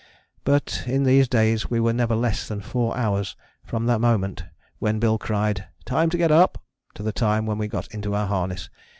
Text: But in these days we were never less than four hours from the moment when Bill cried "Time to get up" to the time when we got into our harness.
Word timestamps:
But 0.43 0.83
in 0.87 1.03
these 1.03 1.27
days 1.27 1.69
we 1.69 1.79
were 1.79 1.93
never 1.93 2.15
less 2.15 2.47
than 2.47 2.61
four 2.61 2.97
hours 2.97 3.35
from 3.63 3.85
the 3.85 3.99
moment 3.99 4.43
when 4.79 4.97
Bill 4.97 5.19
cried 5.19 5.67
"Time 5.85 6.09
to 6.09 6.17
get 6.17 6.31
up" 6.31 6.59
to 6.95 7.03
the 7.03 7.13
time 7.13 7.45
when 7.45 7.59
we 7.59 7.67
got 7.67 7.93
into 7.93 8.15
our 8.15 8.25
harness. 8.25 8.71